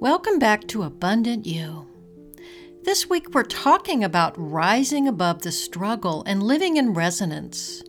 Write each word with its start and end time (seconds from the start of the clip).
Welcome 0.00 0.38
back 0.38 0.68
to 0.68 0.84
Abundant 0.84 1.44
You. 1.44 1.88
This 2.84 3.10
week 3.10 3.34
we're 3.34 3.42
talking 3.42 4.04
about 4.04 4.32
rising 4.38 5.08
above 5.08 5.42
the 5.42 5.50
struggle 5.50 6.22
and 6.24 6.40
living 6.40 6.76
in 6.76 6.94
resonance. 6.94 7.82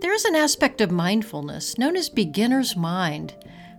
There 0.00 0.12
is 0.12 0.24
an 0.24 0.34
aspect 0.34 0.80
of 0.80 0.90
mindfulness 0.90 1.78
known 1.78 1.96
as 1.96 2.08
beginner's 2.08 2.74
mind 2.74 3.36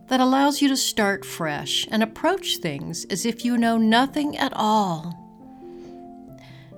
that 0.08 0.22
allows 0.22 0.62
you 0.62 0.70
to 0.70 0.78
start 0.78 1.26
fresh 1.26 1.86
and 1.92 2.02
approach 2.02 2.60
things 2.60 3.04
as 3.10 3.26
if 3.26 3.44
you 3.44 3.58
know 3.58 3.78
nothing 3.78 4.38
at 4.38 4.54
all. 4.56 5.14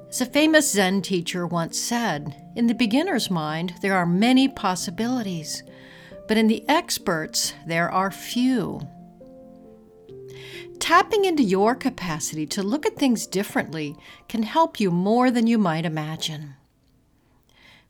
As 0.09 0.19
a 0.19 0.25
famous 0.25 0.71
Zen 0.71 1.03
teacher 1.03 1.45
once 1.45 1.77
said, 1.77 2.35
in 2.55 2.65
the 2.65 2.73
beginner's 2.73 3.29
mind, 3.29 3.75
there 3.83 3.93
are 3.95 4.07
many 4.07 4.47
possibilities, 4.47 5.61
but 6.27 6.37
in 6.37 6.47
the 6.47 6.67
experts, 6.67 7.53
there 7.67 7.91
are 7.91 8.09
few. 8.09 8.81
Tapping 10.79 11.25
into 11.25 11.43
your 11.43 11.75
capacity 11.75 12.45
to 12.47 12.63
look 12.63 12.85
at 12.85 12.97
things 12.97 13.27
differently 13.27 13.95
can 14.27 14.43
help 14.43 14.79
you 14.79 14.91
more 14.91 15.31
than 15.31 15.47
you 15.47 15.57
might 15.57 15.85
imagine. 15.85 16.55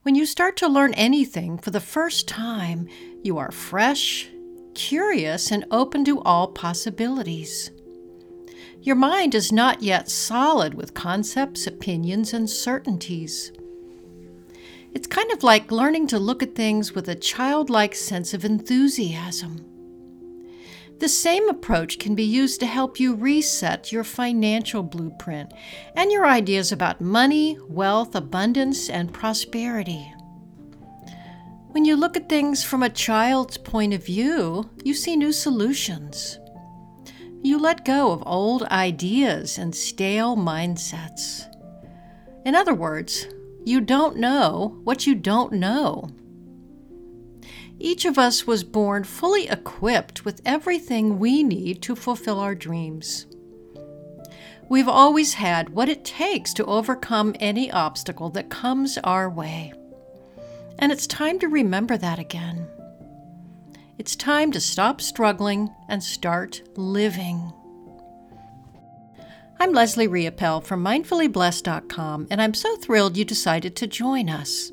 When 0.02 0.14
you 0.14 0.26
start 0.26 0.56
to 0.58 0.68
learn 0.68 0.94
anything 0.94 1.58
for 1.58 1.70
the 1.70 1.80
first 1.80 2.28
time, 2.28 2.88
you 3.22 3.38
are 3.38 3.50
fresh, 3.50 4.28
curious, 4.74 5.50
and 5.50 5.64
open 5.70 6.04
to 6.04 6.20
all 6.22 6.48
possibilities. 6.48 7.70
Your 8.82 8.96
mind 8.96 9.34
is 9.34 9.50
not 9.50 9.82
yet 9.82 10.10
solid 10.10 10.74
with 10.74 10.92
concepts, 10.92 11.66
opinions, 11.66 12.34
and 12.34 12.50
certainties. 12.50 13.50
It's 14.92 15.06
kind 15.06 15.32
of 15.32 15.42
like 15.42 15.72
learning 15.72 16.06
to 16.08 16.18
look 16.18 16.42
at 16.42 16.54
things 16.54 16.92
with 16.92 17.08
a 17.08 17.14
childlike 17.14 17.94
sense 17.94 18.34
of 18.34 18.44
enthusiasm. 18.44 19.73
The 21.00 21.08
same 21.08 21.48
approach 21.48 21.98
can 21.98 22.14
be 22.14 22.24
used 22.24 22.60
to 22.60 22.66
help 22.66 23.00
you 23.00 23.14
reset 23.14 23.90
your 23.90 24.04
financial 24.04 24.82
blueprint 24.82 25.52
and 25.96 26.10
your 26.12 26.24
ideas 26.26 26.72
about 26.72 27.00
money, 27.00 27.58
wealth, 27.68 28.14
abundance, 28.14 28.88
and 28.88 29.12
prosperity. 29.12 30.12
When 31.72 31.84
you 31.84 31.96
look 31.96 32.16
at 32.16 32.28
things 32.28 32.62
from 32.62 32.84
a 32.84 32.88
child's 32.88 33.58
point 33.58 33.92
of 33.92 34.06
view, 34.06 34.70
you 34.84 34.94
see 34.94 35.16
new 35.16 35.32
solutions. 35.32 36.38
You 37.42 37.58
let 37.58 37.84
go 37.84 38.12
of 38.12 38.22
old 38.24 38.62
ideas 38.64 39.58
and 39.58 39.74
stale 39.74 40.36
mindsets. 40.36 41.44
In 42.46 42.54
other 42.54 42.74
words, 42.74 43.26
you 43.64 43.80
don't 43.80 44.16
know 44.16 44.80
what 44.84 45.06
you 45.06 45.14
don't 45.14 45.52
know. 45.52 46.08
Each 47.84 48.06
of 48.06 48.16
us 48.16 48.46
was 48.46 48.64
born 48.64 49.04
fully 49.04 49.46
equipped 49.46 50.24
with 50.24 50.40
everything 50.46 51.18
we 51.18 51.42
need 51.42 51.82
to 51.82 51.94
fulfill 51.94 52.40
our 52.40 52.54
dreams. 52.54 53.26
We've 54.70 54.88
always 54.88 55.34
had 55.34 55.68
what 55.68 55.90
it 55.90 56.02
takes 56.02 56.54
to 56.54 56.64
overcome 56.64 57.36
any 57.40 57.70
obstacle 57.70 58.30
that 58.30 58.48
comes 58.48 58.96
our 59.04 59.28
way. 59.28 59.74
And 60.78 60.92
it's 60.92 61.06
time 61.06 61.38
to 61.40 61.46
remember 61.48 61.98
that 61.98 62.18
again. 62.18 62.66
It's 63.98 64.16
time 64.16 64.50
to 64.52 64.60
stop 64.62 65.02
struggling 65.02 65.68
and 65.86 66.02
start 66.02 66.62
living. 66.76 67.52
I'm 69.60 69.74
Leslie 69.74 70.08
Riopel 70.08 70.64
from 70.64 70.82
mindfullyblessed.com, 70.82 72.28
and 72.30 72.40
I'm 72.40 72.54
so 72.54 72.76
thrilled 72.76 73.18
you 73.18 73.26
decided 73.26 73.76
to 73.76 73.86
join 73.86 74.30
us. 74.30 74.72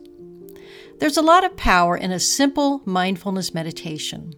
There's 1.02 1.18
a 1.18 1.24
lot 1.24 1.44
of 1.44 1.58
power 1.58 1.98
in 1.98 2.12
a 2.12 2.20
simple 2.20 2.84
mindfulness 2.86 3.56
meditation. 3.56 4.36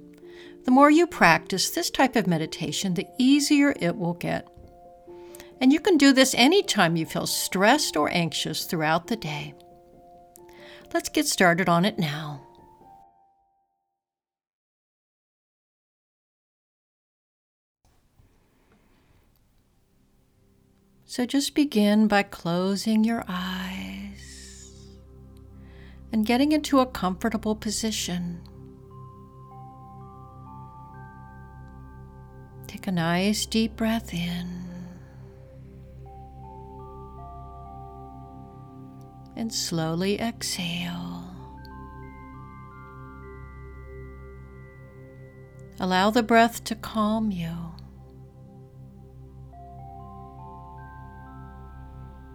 The 0.64 0.72
more 0.72 0.89
you 0.89 1.06
practice 1.06 1.69
this 1.69 1.89
type 1.89 2.16
of 2.16 2.25
meditation, 2.25 2.94
the 2.94 3.06
easier 3.19 3.74
it 3.81 3.97
will 3.97 4.13
get. 4.13 4.47
And 5.59 5.73
you 5.73 5.81
can 5.81 5.97
do 5.97 6.13
this 6.13 6.34
anytime 6.34 6.96
you 6.96 7.06
feel 7.06 7.28
stressed 7.28 7.97
or 7.97 8.09
anxious 8.13 8.63
throughout 8.63 9.07
the 9.07 9.18
day. 9.18 9.53
Let's 10.94 11.09
get 11.09 11.28
started 11.28 11.68
on 11.68 11.84
it 11.84 12.00
now. 12.00 12.47
So 21.03 21.25
just 21.25 21.56
begin 21.56 22.07
by 22.07 22.23
closing 22.23 23.03
your 23.03 23.25
eyes 23.28 23.83
and 26.13 26.28
getting 26.28 26.51
into 26.51 26.79
a 26.79 26.85
comfortable 26.85 27.56
position. 27.56 28.40
Take 32.68 32.85
a 32.85 32.91
nice 32.91 33.47
deep 33.47 33.75
breath 33.75 34.13
in 34.13 34.63
and 39.35 39.52
slowly 39.52 40.22
exhale. 40.22 41.23
Allow 45.79 46.12
the 46.12 46.22
breath 46.22 46.63
to 46.66 46.75
calm 46.75 47.31
you. 47.31 47.56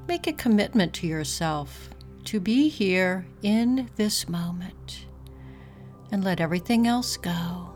Make 0.09 0.27
a 0.27 0.33
commitment 0.33 0.94
to 0.94 1.06
yourself 1.06 1.91
to 2.28 2.39
be 2.39 2.69
here 2.69 3.25
in 3.41 3.89
this 3.97 4.28
moment 4.28 5.06
and 6.12 6.22
let 6.22 6.41
everything 6.41 6.87
else 6.87 7.16
go. 7.16 7.72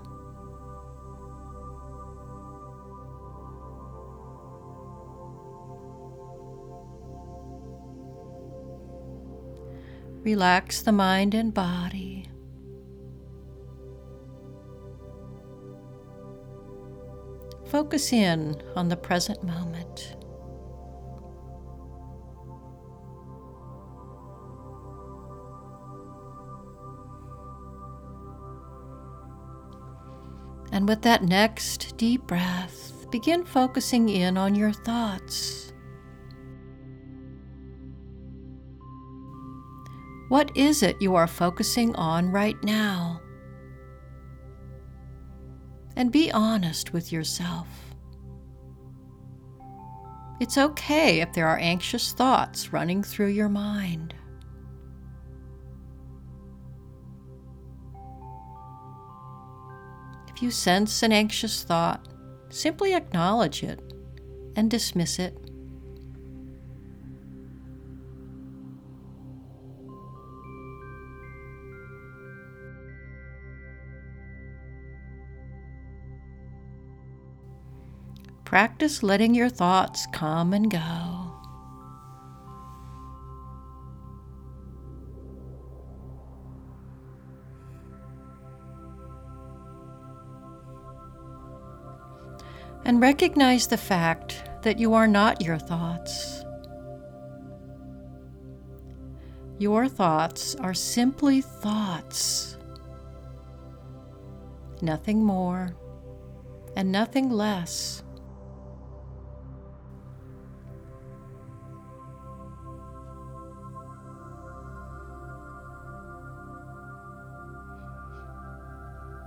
Relax 10.22 10.82
the 10.82 10.92
mind 10.92 11.32
and 11.32 11.54
body. 11.54 12.28
Focus 17.68 18.12
in 18.12 18.62
on 18.76 18.88
the 18.88 18.98
present 18.98 19.42
moment. 19.42 20.21
And 30.72 30.88
with 30.88 31.02
that 31.02 31.22
next 31.22 31.96
deep 31.98 32.26
breath, 32.26 33.06
begin 33.10 33.44
focusing 33.44 34.08
in 34.08 34.38
on 34.38 34.54
your 34.54 34.72
thoughts. 34.72 35.72
What 40.30 40.50
is 40.56 40.82
it 40.82 40.96
you 41.00 41.14
are 41.14 41.26
focusing 41.26 41.94
on 41.94 42.30
right 42.30 42.56
now? 42.64 43.20
And 45.94 46.10
be 46.10 46.32
honest 46.32 46.94
with 46.94 47.12
yourself. 47.12 47.68
It's 50.40 50.56
okay 50.56 51.20
if 51.20 51.34
there 51.34 51.46
are 51.46 51.58
anxious 51.58 52.12
thoughts 52.12 52.72
running 52.72 53.02
through 53.02 53.28
your 53.28 53.50
mind. 53.50 54.14
You 60.42 60.50
sense 60.50 61.02
an 61.02 61.12
anxious 61.12 61.62
thought, 61.62 62.08
simply 62.50 62.94
acknowledge 62.94 63.62
it 63.62 63.80
and 64.56 64.70
dismiss 64.70 65.18
it. 65.18 65.38
Practice 78.44 79.02
letting 79.02 79.34
your 79.34 79.48
thoughts 79.48 80.06
come 80.12 80.52
and 80.52 80.70
go. 80.70 81.11
And 92.84 93.00
recognize 93.00 93.66
the 93.66 93.76
fact 93.76 94.44
that 94.62 94.78
you 94.78 94.94
are 94.94 95.06
not 95.06 95.40
your 95.40 95.58
thoughts. 95.58 96.44
Your 99.58 99.88
thoughts 99.88 100.56
are 100.56 100.74
simply 100.74 101.40
thoughts, 101.40 102.56
nothing 104.80 105.22
more 105.22 105.76
and 106.74 106.90
nothing 106.90 107.30
less. 107.30 108.02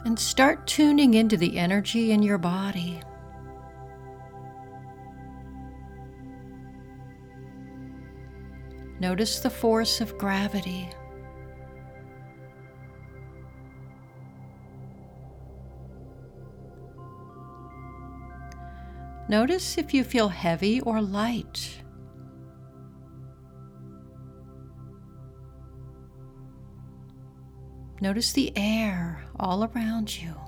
And 0.03 0.19
start 0.19 0.67
tuning 0.67 1.13
into 1.15 1.35
the 1.37 1.57
energy 1.57 2.11
in 2.11 2.21
your 2.21 2.37
body. 2.37 3.01
Notice 8.99 9.39
the 9.39 9.49
force 9.49 9.99
of 9.99 10.17
gravity. 10.17 10.89
Notice 19.27 19.77
if 19.77 19.93
you 19.93 20.03
feel 20.03 20.29
heavy 20.29 20.81
or 20.81 21.01
light. 21.01 21.81
Notice 28.01 28.33
the 28.33 28.53
air 28.55 29.25
all 29.39 29.63
around 29.63 30.21
you. 30.21 30.44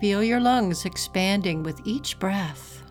Feel 0.00 0.24
your 0.24 0.40
lungs 0.40 0.86
expanding 0.86 1.62
with 1.62 1.78
each 1.84 2.18
breath. 2.18 2.82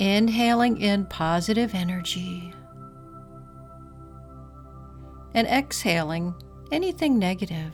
Inhaling 0.00 0.80
in 0.80 1.06
positive 1.06 1.72
energy 1.72 2.52
and 5.34 5.46
exhaling 5.46 6.34
anything 6.72 7.16
negative. 7.16 7.72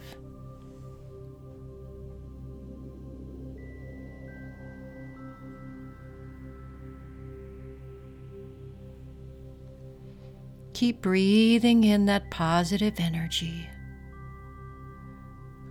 Keep 10.78 11.02
breathing 11.02 11.82
in 11.82 12.06
that 12.06 12.30
positive 12.30 13.00
energy. 13.00 13.68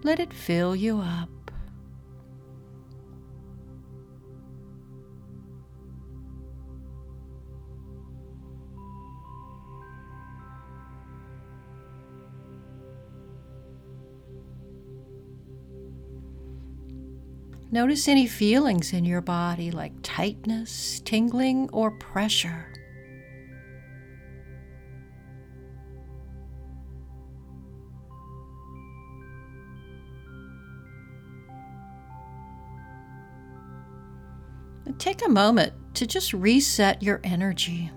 Let 0.04 0.20
it 0.20 0.34
fill 0.34 0.76
you 0.76 1.00
up. 1.00 1.30
Notice 17.72 18.10
any 18.10 18.28
feelings 18.28 18.92
in 18.92 19.06
your 19.06 19.22
body 19.22 19.72
like 19.72 19.94
tightness, 20.04 21.00
tingling, 21.06 21.70
or 21.72 21.92
pressure. 21.92 22.77
Take 34.98 35.26
a 35.26 35.30
moment 35.30 35.74
to 35.96 36.06
just 36.06 36.34
reset 36.34 37.02
your 37.02 37.20
energy. 37.24 37.92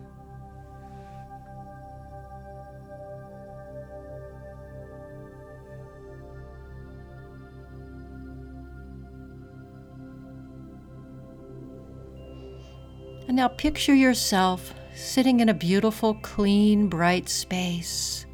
And 13.29 13.37
now 13.37 13.47
picture 13.47 13.95
yourself 13.95 14.75
sitting 14.93 15.39
in 15.39 15.49
a 15.49 15.55
beautiful, 15.55 16.15
clean, 16.15 16.89
bright 16.89 17.29
space, 17.29 18.27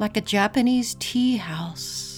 like 0.00 0.16
a 0.16 0.20
Japanese 0.20 0.96
tea 0.98 1.36
house. 1.36 2.09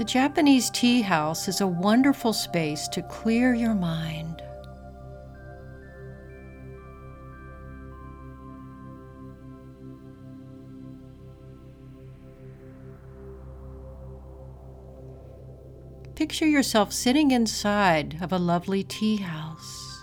The 0.00 0.06
Japanese 0.06 0.70
tea 0.70 1.02
house 1.02 1.46
is 1.46 1.60
a 1.60 1.66
wonderful 1.66 2.32
space 2.32 2.88
to 2.88 3.02
clear 3.02 3.52
your 3.52 3.74
mind. 3.74 4.42
Picture 16.14 16.46
yourself 16.46 16.94
sitting 16.94 17.30
inside 17.30 18.16
of 18.22 18.32
a 18.32 18.38
lovely 18.38 18.82
tea 18.82 19.18
house. 19.18 20.02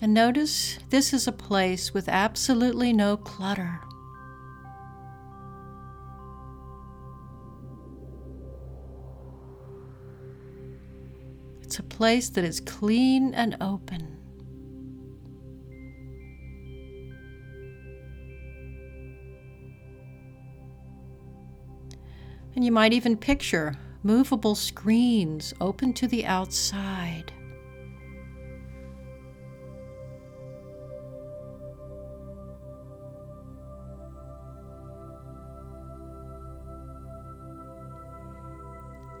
And 0.00 0.14
notice 0.14 0.78
this 0.88 1.12
is 1.12 1.28
a 1.28 1.32
place 1.32 1.92
with 1.92 2.08
absolutely 2.08 2.94
no 2.94 3.18
clutter. 3.18 3.80
Place 12.00 12.30
that 12.30 12.44
is 12.44 12.60
clean 12.60 13.34
and 13.34 13.58
open. 13.60 14.16
And 22.56 22.64
you 22.64 22.72
might 22.72 22.94
even 22.94 23.18
picture 23.18 23.74
movable 24.02 24.54
screens 24.54 25.52
open 25.60 25.92
to 25.92 26.08
the 26.08 26.24
outside. 26.24 27.30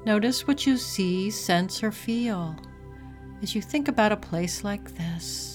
Notice 0.06 0.46
what 0.46 0.66
you 0.66 0.78
see, 0.78 1.28
sense, 1.28 1.82
or 1.82 1.92
feel 1.92 2.56
as 3.42 3.54
you 3.54 3.62
think 3.62 3.88
about 3.88 4.12
a 4.12 4.16
place 4.16 4.64
like 4.64 4.96
this. 4.96 5.50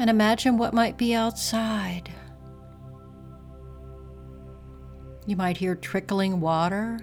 and 0.00 0.08
imagine 0.08 0.56
what 0.56 0.72
might 0.72 0.96
be 0.96 1.14
outside. 1.14 2.10
You 5.26 5.36
might 5.36 5.58
hear 5.58 5.74
trickling 5.74 6.40
water 6.40 7.00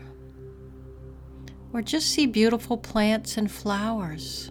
or 1.78 1.82
just 1.84 2.10
see 2.10 2.26
beautiful 2.26 2.76
plants 2.76 3.38
and 3.38 3.52
flowers. 3.52 4.50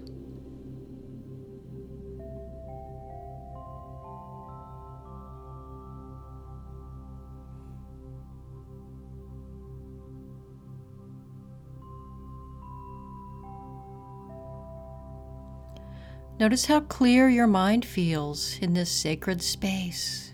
Notice 16.38 16.66
how 16.66 16.80
clear 16.80 17.28
your 17.28 17.48
mind 17.48 17.84
feels 17.84 18.56
in 18.60 18.74
this 18.74 18.90
sacred 18.90 19.42
space. 19.42 20.32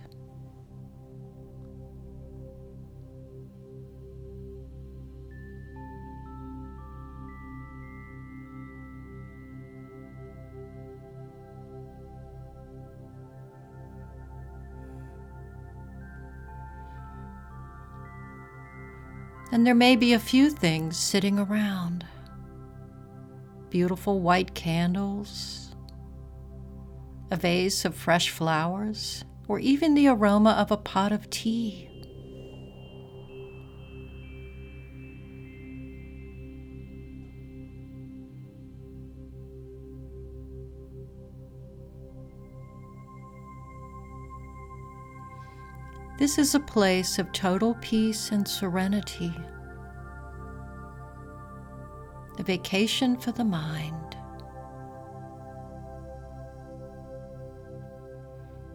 And 19.62 19.66
there 19.69 19.76
may 19.76 19.95
be 19.95 20.12
a 20.12 20.19
few 20.19 20.50
things 20.50 20.97
sitting 20.97 21.38
around 21.38 22.04
beautiful 23.71 24.19
white 24.19 24.54
candles, 24.54 25.76
a 27.31 27.37
vase 27.37 27.85
of 27.85 27.95
fresh 27.95 28.31
flowers, 28.31 29.25
or 29.47 29.61
even 29.61 29.95
the 29.95 30.09
aroma 30.09 30.50
of 30.59 30.73
a 30.73 30.76
pot 30.76 31.12
of 31.12 31.31
tea. 31.31 31.91
This 46.23 46.38
is 46.38 46.55
a 46.55 46.61
place 46.61 47.19
of 47.19 47.33
total 47.33 47.75
peace 47.81 48.31
and 48.31 48.47
serenity, 48.47 49.35
a 52.38 52.45
vacation 52.45 53.17
for 53.17 53.33
the 53.33 53.43
mind, 53.45 54.17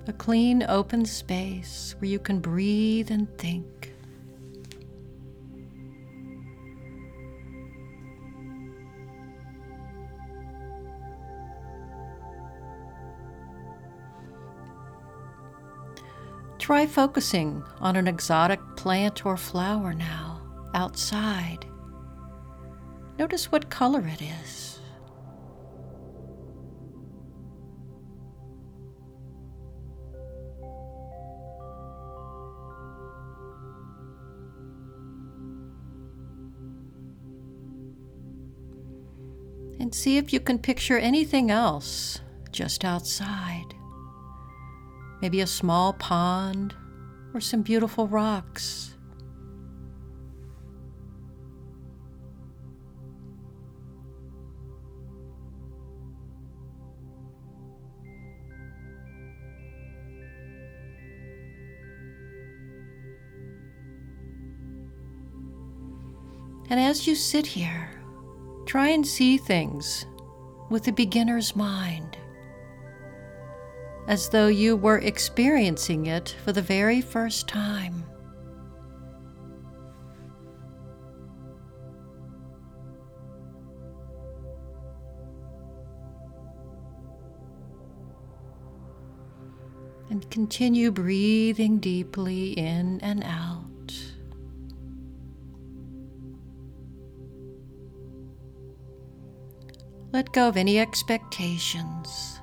a 0.08 0.12
clean, 0.12 0.62
open 0.68 1.06
space 1.06 1.96
where 2.00 2.10
you 2.10 2.20
can 2.20 2.42
breathe 2.42 3.12
and 3.12 3.30
think. 3.38 3.77
Try 16.68 16.86
focusing 16.86 17.64
on 17.80 17.96
an 17.96 18.10
exotic 18.10 18.60
plant 18.76 19.26
or 19.26 19.38
flower 19.38 19.94
now, 19.94 20.42
outside. 20.74 21.66
Notice 23.18 23.50
what 23.50 23.70
color 23.70 24.06
it 24.06 24.22
is. 24.22 24.82
And 39.80 39.96
see 39.96 40.18
if 40.18 40.34
you 40.34 40.42
can 40.42 40.60
picture 40.60 40.98
anything 40.98 41.50
else 41.50 42.20
just 42.52 42.84
outside 42.84 43.77
maybe 45.22 45.42
a 45.42 45.48
small 45.48 45.94
pond 45.94 46.76
or 47.34 47.42
some 47.42 47.62
beautiful 47.62 48.08
rocks. 48.08 48.94
And 66.70 66.80
as 66.80 67.08
you 67.08 67.16
sit 67.16 67.48
here, 67.48 67.90
try 68.66 68.90
and 68.90 69.08
see 69.08 69.38
things 69.38 70.06
with 70.70 70.88
a 70.88 70.92
beginner's 70.92 71.56
mind 71.56 72.18
as 74.08 74.30
though 74.30 74.48
you 74.48 74.78
were 74.78 75.00
experiencing 75.00 76.06
it 76.06 76.36
for 76.44 76.54
the 76.54 76.62
very 76.62 77.02
first 77.02 77.48
time. 77.48 78.06
And 90.10 90.30
continue 90.32 90.90
breathing 90.90 91.80
deeply 91.80 92.54
in 92.54 93.02
and 93.02 93.24
out. 93.26 93.68
Let 100.14 100.32
go 100.32 100.48
of 100.48 100.56
any 100.56 100.80
expectations. 100.80 102.37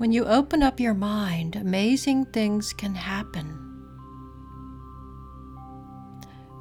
When 0.00 0.12
you 0.12 0.24
open 0.24 0.62
up 0.62 0.80
your 0.80 0.94
mind, 0.94 1.56
amazing 1.56 2.24
things 2.32 2.72
can 2.72 2.94
happen. 2.94 3.54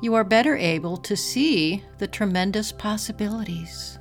You 0.01 0.13
are 0.15 0.25
better 0.25 0.57
able 0.57 0.97
to 0.97 1.15
see 1.15 1.81
the 1.99 2.07
tremendous 2.07 2.73
possibilities. 2.73 3.97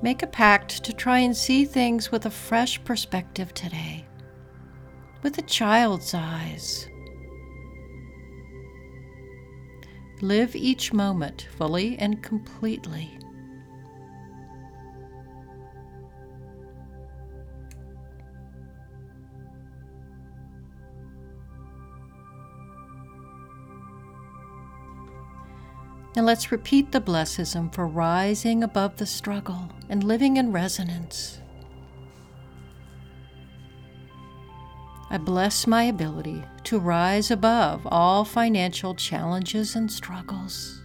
Make 0.00 0.22
a 0.22 0.28
pact 0.28 0.84
to 0.84 0.92
try 0.92 1.18
and 1.18 1.36
see 1.36 1.64
things 1.64 2.12
with 2.12 2.24
a 2.24 2.30
fresh 2.30 2.84
perspective 2.84 3.52
today, 3.52 4.06
with 5.24 5.38
a 5.38 5.42
child's 5.42 6.14
eyes. 6.14 6.86
Live 10.22 10.54
each 10.54 10.92
moment 10.92 11.48
fully 11.58 11.98
and 11.98 12.22
completely. 12.22 13.18
Now 26.14 26.22
let's 26.22 26.52
repeat 26.52 26.92
the 26.92 27.00
blessism 27.00 27.74
for 27.74 27.88
rising 27.88 28.62
above 28.62 28.98
the 28.98 29.06
struggle 29.06 29.70
and 29.88 30.04
living 30.04 30.36
in 30.36 30.52
resonance. 30.52 31.41
I 35.12 35.18
bless 35.18 35.66
my 35.66 35.84
ability 35.84 36.42
to 36.64 36.78
rise 36.78 37.30
above 37.30 37.82
all 37.84 38.24
financial 38.24 38.94
challenges 38.94 39.76
and 39.76 39.92
struggles. 39.92 40.80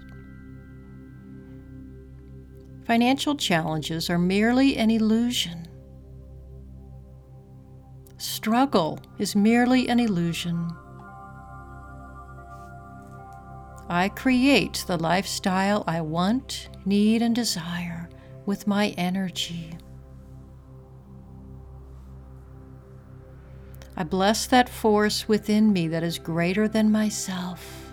Financial 2.85 3.37
challenges 3.37 4.09
are 4.09 4.19
merely 4.19 4.75
an 4.75 4.91
illusion. 4.91 5.65
Struggle 8.17 8.99
is 9.17 9.33
merely 9.33 9.87
an 9.87 10.01
illusion. 10.01 10.75
I 13.87 14.09
create 14.13 14.83
the 14.87 14.97
lifestyle 14.97 15.85
I 15.87 16.01
want, 16.01 16.67
need, 16.83 17.21
and 17.21 17.33
desire 17.33 18.09
with 18.45 18.67
my 18.67 18.89
energy. 18.97 19.77
I 23.99 24.03
bless 24.03 24.45
that 24.45 24.69
force 24.69 25.27
within 25.27 25.73
me 25.73 25.87
that 25.87 26.03
is 26.03 26.19
greater 26.19 26.67
than 26.67 26.91
myself. 26.91 27.91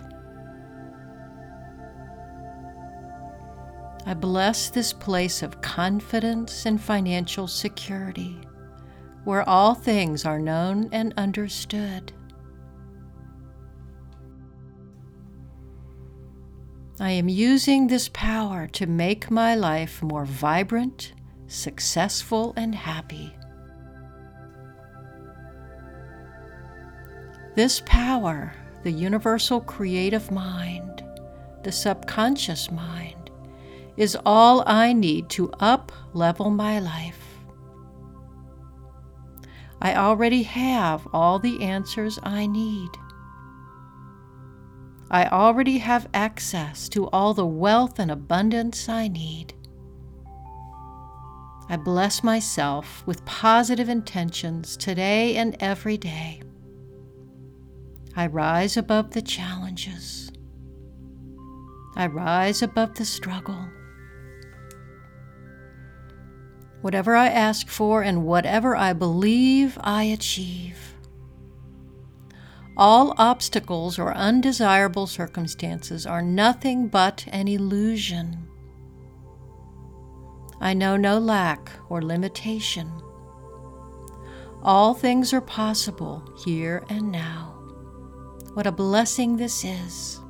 I 4.05 4.13
bless 4.13 4.69
this 4.69 4.93
place 4.93 5.41
of 5.41 5.61
confidence 5.61 6.67
and 6.67 6.79
financial 6.79 7.47
security, 7.47 8.37
where 9.23 9.49
all 9.49 9.73
things 9.73 10.25
are 10.25 10.37
known 10.37 10.89
and 10.91 11.11
understood. 11.17 12.13
I 16.99 17.09
am 17.09 17.27
using 17.27 17.87
this 17.87 18.09
power 18.09 18.67
to 18.73 18.85
make 18.85 19.31
my 19.31 19.55
life 19.55 20.03
more 20.03 20.25
vibrant, 20.25 21.13
successful, 21.47 22.53
and 22.55 22.75
happy. 22.75 23.34
This 27.55 27.81
power, 27.85 28.53
the 28.83 28.91
universal 28.91 29.61
creative 29.61 30.29
mind, 30.29 31.01
the 31.63 31.71
subconscious 31.71 32.69
mind, 32.69 33.31
is 33.95 34.17
all 34.25 34.61
I 34.67 34.91
need 34.91 35.29
to 35.31 35.49
up 35.61 35.93
level 36.13 36.49
my 36.49 36.79
life. 36.79 37.21
I 39.81 39.95
already 39.95 40.43
have 40.43 41.07
all 41.13 41.39
the 41.39 41.63
answers 41.63 42.19
I 42.23 42.45
need. 42.45 42.89
I 45.09 45.27
already 45.27 45.77
have 45.77 46.09
access 46.13 46.89
to 46.89 47.07
all 47.11 47.33
the 47.33 47.45
wealth 47.45 47.99
and 47.99 48.11
abundance 48.11 48.89
I 48.89 49.07
need. 49.07 49.53
I 51.69 51.77
bless 51.77 52.21
myself 52.21 53.01
with 53.07 53.23
positive 53.23 53.87
intentions 53.87 54.75
today 54.75 55.37
and 55.37 55.55
every 55.61 55.95
day. 55.95 56.41
I 58.17 58.27
rise 58.27 58.77
above 58.77 59.11
the 59.11 59.21
challenges. 59.21 60.31
I 61.97 62.07
rise 62.07 62.61
above 62.61 62.95
the 62.95 63.03
struggle. 63.03 63.67
Whatever 66.81 67.15
I 67.15 67.27
ask 67.27 67.67
for 67.67 68.03
and 68.03 68.23
whatever 68.23 68.75
I 68.75 68.93
believe, 68.93 69.77
I 69.81 70.03
achieve. 70.03 70.93
All 72.77 73.15
obstacles 73.17 73.97
or 73.97 74.13
undesirable 74.13 75.07
circumstances 75.07 76.05
are 76.05 76.21
nothing 76.21 76.87
but 76.87 77.25
an 77.31 77.47
illusion. 77.47 78.47
I 80.61 80.73
know 80.73 80.95
no 80.95 81.17
lack 81.17 81.71
or 81.89 82.01
limitation. 82.01 82.91
All 84.61 84.93
things 84.93 85.33
are 85.33 85.41
possible 85.41 86.23
here 86.45 86.83
and 86.89 87.11
now. 87.11 87.54
What 88.55 88.65
a 88.65 88.71
blessing 88.71 89.35
this 89.35 89.65
is. 89.65 90.21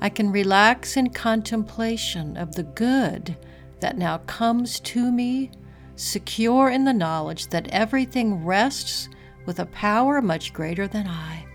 I 0.00 0.08
can 0.08 0.32
relax 0.32 0.96
in 0.96 1.10
contemplation 1.10 2.36
of 2.36 2.56
the 2.56 2.64
good 2.64 3.36
that 3.78 3.96
now 3.96 4.18
comes 4.26 4.80
to 4.80 5.12
me, 5.12 5.52
secure 5.94 6.68
in 6.68 6.82
the 6.82 6.92
knowledge 6.92 7.46
that 7.50 7.68
everything 7.68 8.44
rests 8.44 9.08
with 9.46 9.60
a 9.60 9.66
power 9.66 10.20
much 10.20 10.52
greater 10.52 10.88
than 10.88 11.06
I. 11.06 11.46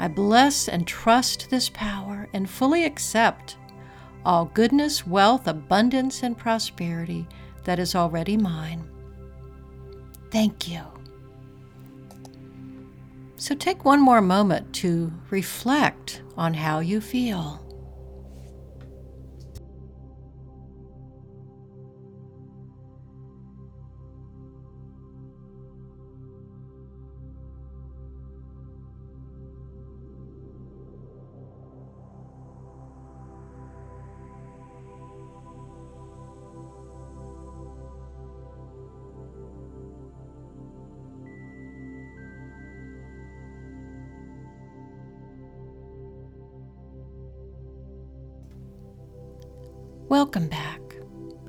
I 0.00 0.08
bless 0.08 0.68
and 0.68 0.84
trust 0.84 1.48
this 1.48 1.68
power 1.68 2.28
and 2.32 2.50
fully 2.50 2.84
accept 2.84 3.56
all 4.24 4.46
goodness, 4.46 5.06
wealth, 5.06 5.46
abundance, 5.46 6.24
and 6.24 6.36
prosperity 6.36 7.28
that 7.62 7.78
is 7.78 7.94
already 7.94 8.36
mine. 8.36 8.82
Thank 10.32 10.66
you. 10.66 10.93
So 13.44 13.54
take 13.54 13.84
one 13.84 14.00
more 14.00 14.22
moment 14.22 14.72
to 14.76 15.12
reflect 15.28 16.22
on 16.34 16.54
how 16.54 16.78
you 16.78 17.02
feel. 17.02 17.63
Welcome 50.20 50.46
back. 50.46 50.80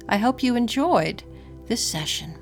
I 0.10 0.18
hope 0.18 0.42
you 0.42 0.56
enjoyed 0.56 1.22
this 1.68 1.86
session. 1.86 2.34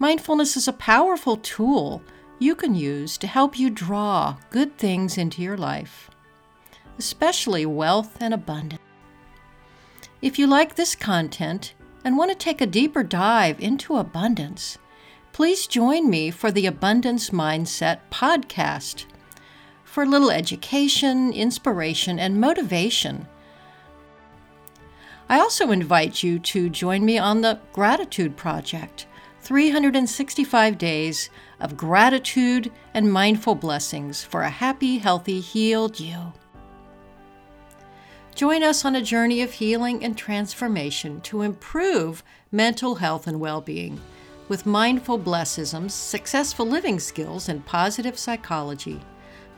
Mindfulness 0.00 0.56
is 0.56 0.66
a 0.66 0.72
powerful 0.72 1.36
tool 1.36 2.02
you 2.40 2.56
can 2.56 2.74
use 2.74 3.16
to 3.18 3.28
help 3.28 3.60
you 3.60 3.70
draw 3.70 4.36
good 4.50 4.76
things 4.76 5.16
into 5.16 5.40
your 5.40 5.56
life, 5.56 6.10
especially 6.98 7.64
wealth 7.64 8.16
and 8.20 8.34
abundance. 8.34 8.82
If 10.20 10.36
you 10.36 10.48
like 10.48 10.74
this 10.74 10.96
content 10.96 11.74
and 12.04 12.16
want 12.16 12.32
to 12.32 12.36
take 12.36 12.60
a 12.60 12.66
deeper 12.66 13.04
dive 13.04 13.60
into 13.60 13.98
abundance, 13.98 14.78
please 15.32 15.66
join 15.66 16.10
me 16.10 16.30
for 16.30 16.50
the 16.50 16.66
Abundance 16.66 17.30
Mindset 17.30 18.00
podcast 18.10 19.06
for 19.82 20.02
a 20.02 20.08
little 20.08 20.30
education, 20.30 21.32
inspiration, 21.32 22.18
and 22.18 22.38
motivation. 22.38 23.26
I 25.30 25.40
also 25.40 25.70
invite 25.70 26.22
you 26.22 26.38
to 26.38 26.68
join 26.68 27.04
me 27.06 27.16
on 27.16 27.40
the 27.40 27.58
Gratitude 27.72 28.36
Project 28.36 29.06
365 29.40 30.76
days 30.76 31.30
of 31.60 31.78
gratitude 31.78 32.70
and 32.92 33.10
mindful 33.10 33.54
blessings 33.54 34.22
for 34.22 34.42
a 34.42 34.50
happy, 34.50 34.98
healthy, 34.98 35.40
healed 35.40 35.98
you. 35.98 36.34
Join 38.34 38.62
us 38.62 38.84
on 38.84 38.94
a 38.94 39.02
journey 39.02 39.40
of 39.40 39.52
healing 39.52 40.04
and 40.04 40.16
transformation 40.16 41.22
to 41.22 41.42
improve 41.42 42.22
mental 42.50 42.96
health 42.96 43.26
and 43.26 43.40
well 43.40 43.62
being 43.62 43.98
with 44.52 44.66
mindful 44.66 45.18
blessisms, 45.18 45.92
successful 45.92 46.66
living 46.66 47.00
skills, 47.00 47.48
and 47.48 47.64
positive 47.64 48.18
psychology. 48.18 49.00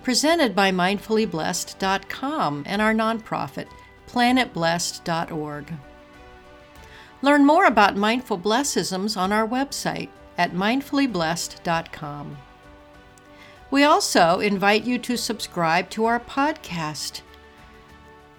Presented 0.05 0.55
by 0.55 0.71
mindfullyblessed.com 0.71 2.63
and 2.65 2.81
our 2.81 2.95
nonprofit, 2.95 3.67
planetblessed.org. 4.07 5.73
Learn 7.23 7.45
more 7.45 7.65
about 7.65 7.97
mindful 7.97 8.39
blessisms 8.39 9.17
on 9.17 9.33
our 9.33 9.49
website 9.49 10.11
at 10.39 10.53
mindfullyblessed.com. 10.53 12.37
We 13.73 13.83
also 13.83 14.39
invite 14.39 14.85
you 14.85 15.01
to 15.01 15.17
subscribe 15.17 15.91
to 15.91 16.05
our 16.05 16.21
podcast 16.21 17.23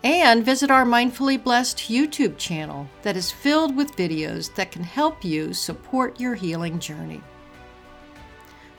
and 0.05 0.45
visit 0.45 0.69
our 0.69 0.85
Mindfully 0.85 1.43
Blessed 1.43 1.79
YouTube 1.89 2.37
channel 2.37 2.87
that 3.01 3.17
is 3.17 3.31
filled 3.31 3.75
with 3.75 3.95
videos 3.95 4.53
that 4.53 4.71
can 4.71 4.83
help 4.83 5.25
you 5.25 5.51
support 5.51 6.19
your 6.19 6.35
healing 6.35 6.77
journey. 6.77 7.23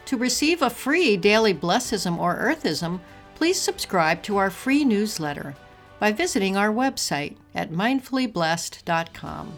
To 0.04 0.16
receive 0.16 0.62
a 0.62 0.70
free 0.70 1.16
daily 1.16 1.52
blessism 1.52 2.16
or 2.16 2.36
earthism, 2.36 3.00
please 3.34 3.60
subscribe 3.60 4.22
to 4.22 4.36
our 4.36 4.50
free 4.50 4.84
newsletter 4.84 5.56
by 5.98 6.12
visiting 6.12 6.56
our 6.56 6.72
website 6.72 7.34
at 7.56 7.72
mindfullyblessed.com. 7.72 9.52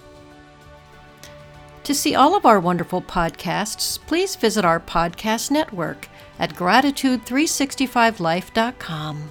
To 1.85 1.95
see 1.95 2.15
all 2.15 2.35
of 2.35 2.47
our 2.47 2.61
wonderful 2.61 3.03
podcasts, 3.03 3.99
please 4.07 4.37
visit 4.37 4.65
our 4.65 4.81
podcast 4.81 5.51
network 5.51 6.09
at 6.39 6.55
gratitude365life.com. 6.55 9.31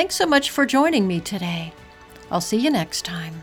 Thanks 0.00 0.16
so 0.16 0.24
much 0.24 0.48
for 0.48 0.64
joining 0.64 1.06
me 1.06 1.20
today. 1.20 1.74
I'll 2.30 2.40
see 2.40 2.56
you 2.56 2.70
next 2.70 3.04
time. 3.04 3.42